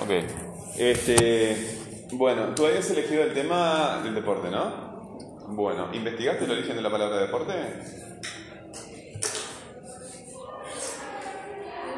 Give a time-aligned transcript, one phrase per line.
[0.00, 0.10] Ok.
[0.76, 1.56] Este,
[2.12, 4.84] bueno, tú habías elegido el tema del deporte, ¿no?
[5.48, 7.52] Bueno, ¿investigaste el origen de la palabra deporte?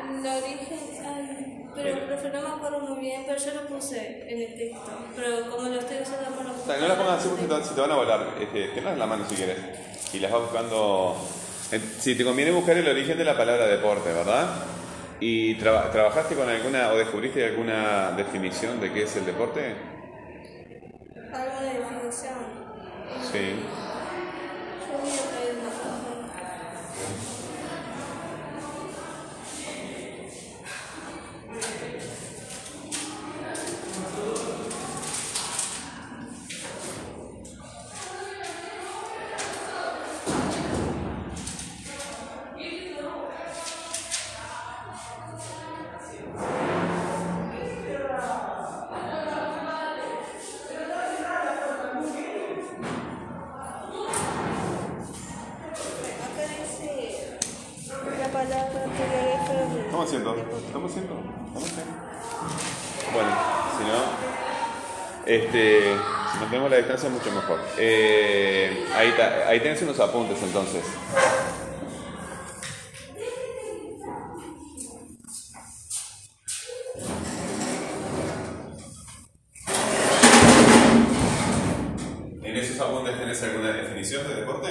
[0.09, 4.43] El origen, ay, pero profe, no me acuerdo muy bien, pero yo lo puse en
[4.43, 4.91] el texto.
[5.15, 7.75] Pero como lo estoy usando por O sea, no las pongas así porque te, se
[7.75, 8.35] te van a volar.
[8.41, 9.59] Este, tenlas la mano si quieres.
[10.13, 11.17] Y las vas buscando.
[11.73, 14.49] Eh, Si te conviene buscar el origen de la palabra deporte, ¿verdad?
[15.19, 19.77] ¿Y traba- trabajaste con alguna o descubriste alguna definición de qué es el deporte?
[21.31, 22.67] Alguna definición.
[23.19, 23.86] Sí.
[60.11, 60.37] Teléfono.
[60.37, 60.63] ¿Estamos haciendo?
[60.67, 61.15] ¿Estamos haciendo?
[61.47, 61.93] ¿Estamos haciendo?
[63.13, 63.31] Bueno,
[63.79, 65.81] si no, este,
[66.33, 67.59] si mantenemos la distancia mucho mejor.
[67.79, 70.83] Eh, ahí, ta- ahí tenés unos apuntes entonces.
[82.43, 84.69] ¿En esos apuntes tenés alguna definición de deporte?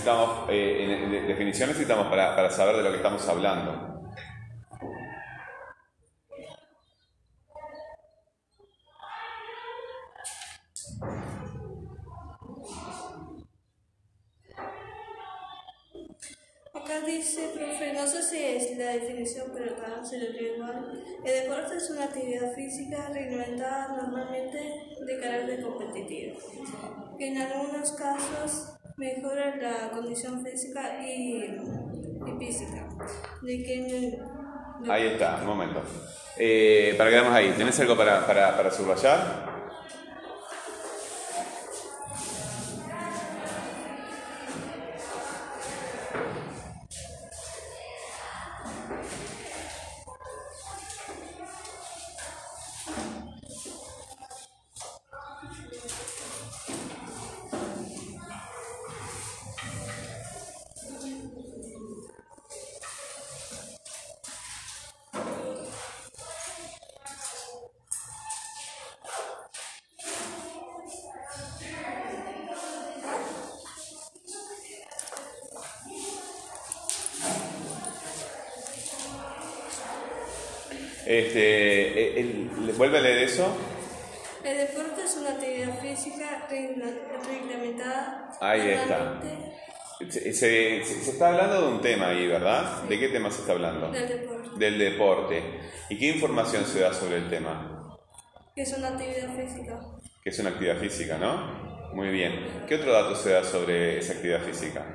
[0.00, 3.90] Necesitamos, eh, definición necesitamos para, para saber de lo que estamos hablando.
[16.72, 21.04] Acá dice, profe, no sé si es la definición, pero acá se lo leo igual.
[21.24, 26.38] El deporte es una actividad física reglamentada normalmente de carácter competitivo,
[27.18, 31.56] en algunos casos mejora la condición física y,
[32.26, 32.86] y física
[33.42, 33.64] de
[34.82, 35.80] lo- Ahí está, un momento.
[36.38, 39.49] Eh, para que veamos ahí, ¿tenés algo para, para, para subrayar?
[81.10, 83.52] Este, eh, el- ¿Vuelve a leer eso?
[84.44, 86.92] El deporte es una actividad física regla-
[87.28, 88.98] reglamentada Ahí está.
[88.98, 89.52] normalmente
[90.08, 92.84] Se, se- se está hablando de un tema ahí, ¿verdad?
[92.84, 93.90] ¿De qué tema se está hablando?
[93.90, 95.42] del deporte, Del deporte.
[95.90, 97.98] ¿Y qué información se da sobre el tema?
[98.54, 99.80] que es una actividad física.
[100.22, 101.92] Que es una actividad física, ¿no?
[101.94, 102.62] Muy bien.
[102.68, 104.86] ¿Qué otro dato se da sobre esa actividad física?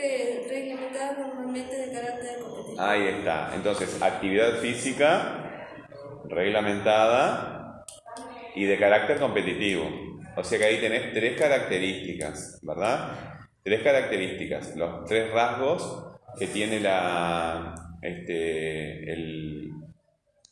[0.00, 2.82] Que normalmente de carácter competitivo.
[2.82, 3.54] Ahí está.
[3.54, 5.68] Entonces, actividad física
[6.24, 7.84] reglamentada
[8.54, 9.88] y de carácter competitivo.
[10.36, 13.18] O sea que ahí tenés tres características, ¿verdad?
[13.62, 16.04] Tres características, los tres rasgos
[16.38, 19.72] que tiene la, este, el,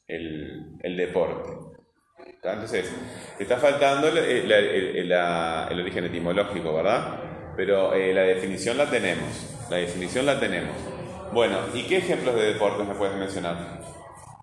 [0.08, 1.50] el, el deporte.
[2.26, 2.92] Entonces,
[3.36, 7.31] te está faltando el, el- el origen etimológico, ¿verdad?
[7.56, 9.28] Pero eh, la definición la tenemos.
[9.70, 10.76] La definición la tenemos.
[11.32, 13.80] Bueno, ¿y qué ejemplos de deportes me puedes mencionar?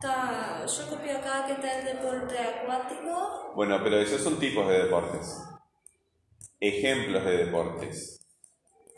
[0.01, 4.83] Está, yo copié acá que está el deporte acuático, Bueno, pero esos son tipos de
[4.83, 5.37] deportes.
[6.59, 8.25] Ejemplos de deportes.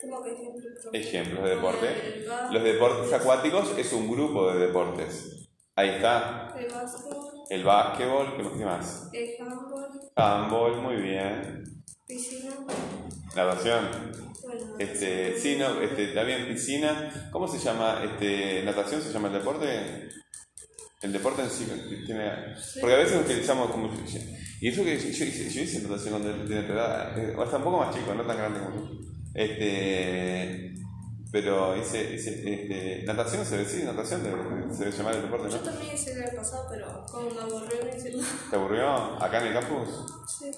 [0.00, 0.90] como que ejemplo.
[0.92, 2.24] Ejemplos de deporte.
[2.28, 5.48] Ba- Los deportes acuáticos es un grupo de deportes.
[5.76, 6.54] Ahí está.
[6.58, 9.10] El básquetbol, El básquetbol, ¿qué qué más?
[9.12, 11.64] el handball, Handball, muy bien.
[12.06, 12.41] piscina,
[13.34, 13.88] Natación.
[14.78, 17.28] Este, sí, no, este, también piscina.
[17.30, 18.02] ¿Cómo se llama?
[18.04, 20.08] Este, natación se llama el deporte.
[21.00, 21.66] El deporte en sí
[22.06, 22.30] tiene.
[22.80, 23.90] Porque a veces utilizamos como.
[24.60, 27.18] Y eso que yo, yo hice, yo hice natación cuando tenía tu edad.
[27.18, 29.00] eh, hasta un poco más chico, no tan grande como tú.
[29.34, 30.68] Este.
[31.32, 35.60] Pero hice, hice este, natación se decide, natación debe- se debe llamar el deporte, Yo
[35.60, 38.28] también hice el año pasado, pero como me aburrió, no hice nada.
[38.50, 38.86] ¿Te aburrió
[39.18, 39.88] acá en el campus?
[40.38, 40.50] Sí.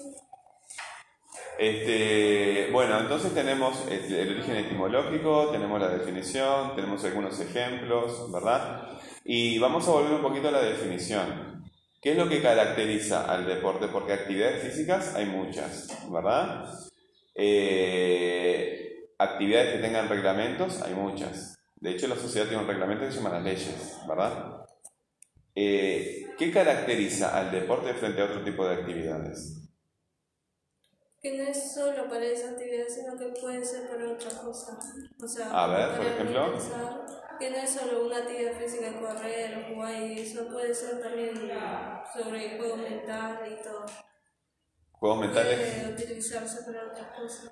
[1.57, 8.89] Este, bueno, entonces tenemos el, origen etimológico, tenemos la definición, tenemos algunos ejemplos, ¿verdad?
[9.23, 11.63] Y vamos a volver un poquito a la definición.
[12.01, 13.87] ¿Qué es lo que caracteriza al deporte?
[13.87, 16.69] Porque actividades físicas hay muchas, ¿verdad?
[17.33, 21.57] Eh, actividades que tengan reglamentos hay muchas.
[21.75, 24.65] De hecho, la sociedad tiene un reglamento que se llama las leyes, ¿verdad?
[25.55, 29.64] Eh, ¿Qué caracteriza al deporte frente a otro tipo de actividades?
[31.25, 34.77] Que no es solo para esa actividad, sino que puede ser para otra cosa.
[35.23, 36.51] O sea, A ver, por para ejemplo.
[36.51, 37.05] pensar
[37.39, 41.33] que no es solo una actividad física, correr o jugar, y eso puede ser también
[42.13, 43.85] sobre juego mental y todo.
[44.91, 47.51] Juegos mentales, utilizarse para otras cosas.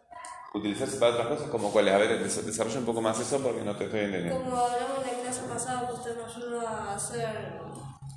[0.54, 1.96] utilizarse para otras cosas como cuáles.
[1.96, 4.44] A ver, des- desarrolla un poco más eso porque no te estoy entendiendo.
[4.44, 7.60] Como hablamos en la clase pasada, usted nos ayudó a hacer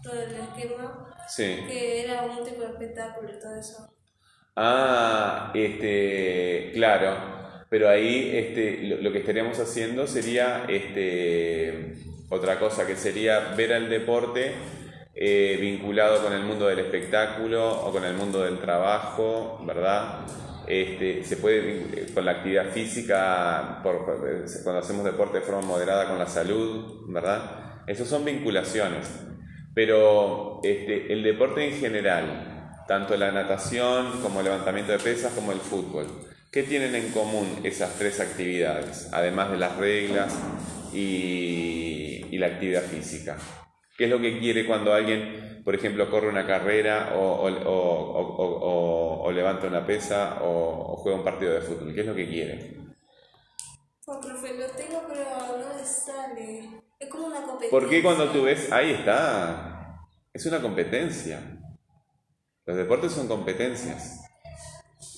[0.03, 1.65] todo el esquema, Sí.
[1.67, 3.89] que era un tipo de espectáculo y todo eso.
[4.57, 7.15] Ah, este, claro.
[7.69, 11.95] Pero ahí este, lo, que estaríamos haciendo sería este,
[12.31, 14.53] otra cosa, que sería ver al deporte
[15.15, 20.21] eh, vinculado con el mundo del espectáculo o con el mundo del trabajo, ¿verdad?
[20.67, 25.63] Este, se puede eh, con la actividad física, por- eh, cuando hacemos deporte de forma
[25.63, 27.83] moderada con la salud, ¿verdad?
[27.89, 29.09] Esas son vinculaciones.
[29.75, 32.56] Pero este, el deporte en general,
[32.87, 36.07] tanto la natación como el levantamiento de pesas como el fútbol,
[36.53, 40.35] ¿qué tienen en común esas tres actividades, además de las reglas
[40.93, 43.37] y, y la actividad física?
[43.97, 48.13] ¿Qué es lo que quiere cuando alguien, por ejemplo, corre una carrera o, o- o-
[48.19, 51.95] o- o- o levanta una pesa o, o juega un partido de fútbol?
[51.95, 52.77] ¿Qué es lo que quiere?
[54.07, 55.25] Oh, profe, lo tengo, pero
[55.59, 56.69] no me sale.
[57.01, 57.71] Es como una competencia.
[57.71, 59.99] ¿Por qué cuando tú ves, ahí está,
[60.33, 61.56] es una competencia?
[62.67, 64.23] Los deportes son competencias.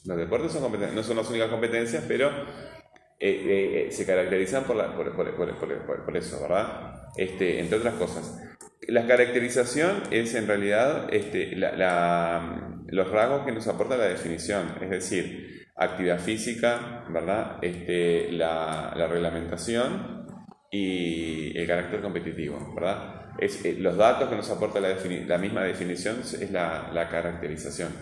[0.04, 4.64] Los deportes son competencias, no son las únicas competencias, pero eh, eh, eh, se caracterizan
[4.64, 5.36] por, la- por, por-
[6.04, 7.02] por- eso, ¿verdad?
[7.16, 8.40] Este, entre otras cosas.
[8.86, 14.90] La caracterización es en realidad este, la- los rasgos que nos aporta la definición, es
[14.90, 17.58] decir, actividad física, ¿verdad?
[17.62, 20.26] Este, la, la reglamentación
[20.70, 23.27] y el carácter competitivo, ¿verdad?
[23.38, 27.92] Es, eh, los datos que nos aporta la, misma definición es la, la caracterización.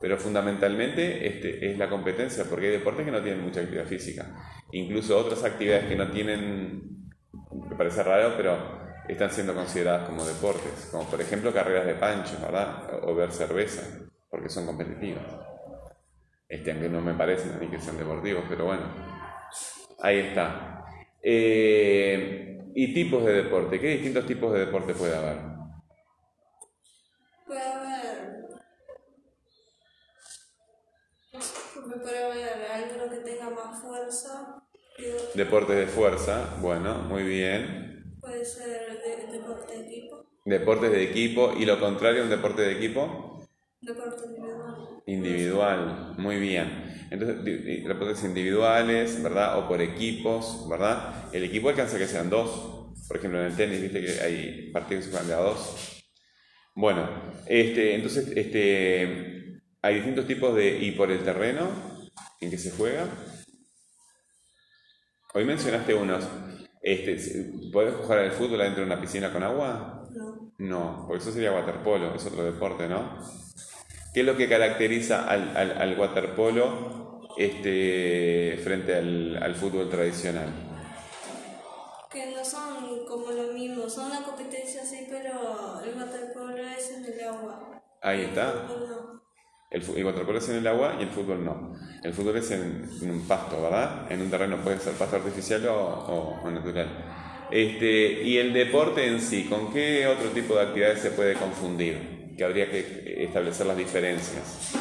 [0.00, 4.26] Pero fundamentalmente este, es la competencia, porque hay deportes que no tienen mucha actividad física.
[4.72, 7.12] Incluso otras actividades que no tienen,
[7.52, 12.36] me parece raro, pero están siendo consideradas como deportes, como por ejemplo carreras de pancho,
[12.40, 13.04] ¿verdad?
[13.04, 13.82] O, o ver cerveza,
[14.28, 15.24] porque son competitivas.
[16.48, 18.82] Este, aunque no me parecen ni que sean deportivos, pero bueno,
[20.02, 20.84] ahí está.
[21.22, 25.38] Eh, y tipos de deporte, ¿qué distintos tipos de deporte puede haber?
[27.46, 28.48] Puede haber.
[32.02, 34.62] Puede haber alguno que tenga más fuerza.
[35.34, 38.18] Deportes de fuerza, bueno, muy bien.
[38.20, 42.72] Puede ser de, deporte de equipo, Deportes de equipo y lo contrario, un deporte de
[42.72, 43.41] equipo
[43.82, 45.02] deporte individual.
[45.06, 47.06] individual, muy bien.
[47.10, 49.58] Entonces, deportes individuales, ¿verdad?
[49.58, 51.28] O por equipos, ¿verdad?
[51.32, 52.92] El equipo alcanza que sean dos.
[53.08, 56.04] Por ejemplo, en el tenis, viste que hay partidos que se juegan de a dos.
[56.74, 57.08] Bueno,
[57.46, 60.78] este, entonces, este, hay distintos tipos de...
[60.78, 61.68] ¿Y por el terreno
[62.40, 63.06] en que se juega?
[65.34, 66.26] Hoy mencionaste unos.
[66.80, 70.08] Este, ¿Podés jugar al fútbol adentro de una piscina con agua?
[70.14, 70.52] No.
[70.58, 73.18] No, porque eso sería waterpolo, es otro deporte, ¿no?
[74.12, 80.52] ¿Qué es lo que caracteriza al, al, al waterpolo este, frente al, al fútbol tradicional?
[82.10, 87.04] Que no son como lo mismo, son una competencia así, pero el waterpolo es en
[87.06, 87.82] el agua.
[88.02, 88.52] Ahí está.
[89.70, 89.82] El.
[89.96, 91.72] El, waterpolo es en el agua y el fútbol no.
[92.02, 94.10] El fútbol es en, en un pasto, ¿verdad?
[94.12, 96.88] En un terreno puede ser pasto artificial o, o- o natural.
[97.48, 102.21] Este, y el deporte en sí, ¿con qué otro tipo de actividades se puede confundir?
[102.36, 104.72] Que habría que establecer las diferencias.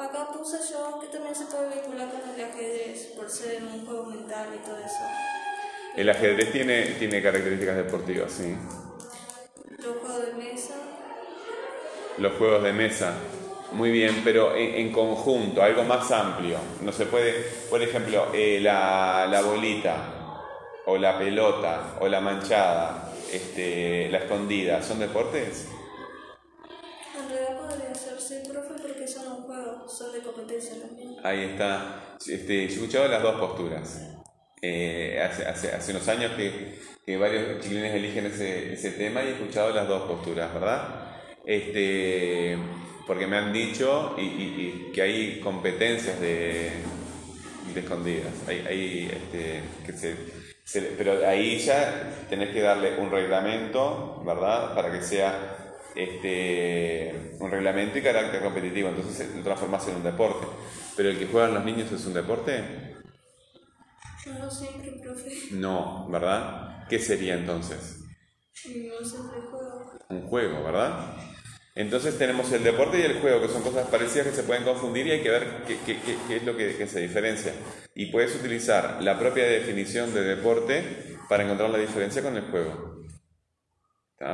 [0.00, 4.06] Acá puse yo que también se puede vincular con el ajedrez, por ser un juego
[4.06, 5.04] mental y todo eso.
[5.96, 8.56] El ajedrez tiene, tiene características deportivas, sí.
[9.78, 10.74] Los juegos de mesa,
[12.18, 13.14] Los juegos de mesa.
[13.72, 16.58] Muy bien, pero en, en conjunto, algo más amplio.
[16.82, 17.32] No se puede,
[17.68, 19.96] por ejemplo, eh, la, la bolita,
[20.86, 25.66] o la pelota, o la manchada, este, la escondida, ¿son deportes?
[27.18, 31.16] en realidad podría ser profe, porque son un juego, son de competencia también.
[31.24, 32.16] Ahí está.
[32.26, 34.00] Este, yo he escuchado las dos posturas.
[34.62, 39.28] Eh, hace, hace, hace unos años que, que varios chiquilines eligen ese, ese tema y
[39.28, 41.12] he escuchado las dos posturas, ¿verdad?
[41.44, 42.58] Este,
[43.06, 46.70] porque me han dicho y, y- y que hay competencias de,
[47.76, 48.32] escondidas.
[48.46, 50.16] Hay, hay, este, que se,
[50.64, 54.74] se- pero ahí ya tenés que darle un reglamento, ¿verdad?
[54.74, 58.88] Para que sea este, un reglamento y carácter competitivo.
[58.88, 60.46] Entonces lo transformás en un deporte.
[60.96, 62.96] Pero el que juegan los niños es un deporte?
[64.26, 64.50] No
[64.82, 65.30] qué profe.
[65.52, 66.86] No, ¿verdad?
[66.88, 68.00] ¿Qué sería entonces?
[68.64, 69.92] No juego.
[70.10, 71.14] Un juego, ¿verdad?
[71.78, 75.06] Entonces tenemos el deporte y el juego, que son cosas parecidas que se pueden confundir
[75.06, 77.52] y hay que ver qué, qué- qué- qué es lo que, que se diferencia.
[77.94, 80.82] Y puedes utilizar la propia definición de deporte
[81.28, 83.04] para encontrar la diferencia con el juego.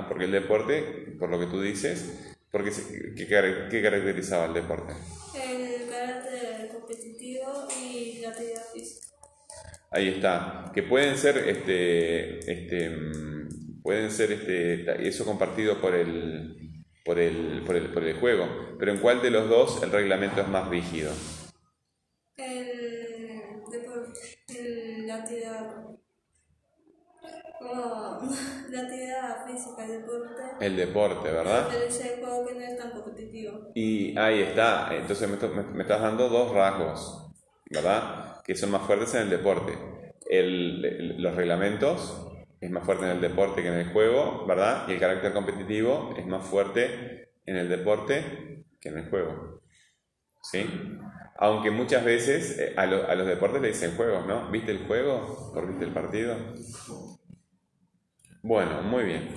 [0.09, 2.71] Porque el deporte, por lo que tú dices, porque
[3.15, 3.27] ¿qué,
[3.71, 4.95] qué caracterizaba el deporte?
[5.35, 9.07] El carácter competitivo y la actividad física.
[9.91, 10.71] Ahí está.
[10.75, 16.64] Que pueden ser, este, este, mm, pueden ser, este, eso compartido por el,
[17.05, 18.47] por el, por el, por el juego.
[18.79, 21.13] Pero ¿en cuál de los dos el reglamento es más rígido?
[22.37, 24.21] El deporte.
[24.49, 25.85] El, la actividad.
[27.59, 28.21] como
[28.71, 30.43] la actividad física, el deporte.
[30.61, 31.69] El deporte, ¿verdad?
[31.73, 33.71] Pero ese juego que no es tan competitivo.
[33.75, 34.89] Y ahí está.
[34.95, 37.27] Entonces me, me- me estás dando dos rasgos,
[37.71, 38.43] ¿verdad?
[38.45, 39.73] Que son más fuertes en el deporte.
[40.29, 42.24] El- los reglamentos
[42.65, 44.89] es más fuerte en el deporte que en el juego, ¿verdad?
[44.89, 49.61] Y el carácter competitivo es más fuerte en el deporte que en el juego.
[50.43, 50.67] ¿Sí?
[51.39, 54.51] Aunque muchas veces eh, a, lo- a los deportes le dicen juegos, ¿no?
[54.51, 55.51] ¿Viste el juego?
[55.53, 56.37] ¿Por viste el partido?
[58.43, 59.35] Bueno, muy bien.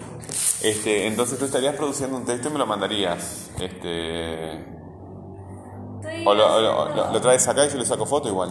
[0.63, 3.49] Este, entonces tú estarías produciendo un texto y me lo mandarías.
[3.59, 8.49] Este, Estoy o lo- lo traes acá y yo le saco foto igual.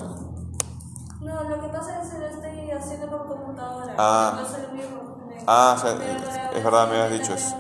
[1.21, 3.95] No, lo que pasa es que lo estoy haciendo por computadora.
[3.99, 4.33] Ah.
[5.47, 5.77] Ah,
[6.51, 7.55] es verdad, me habías dicho eso.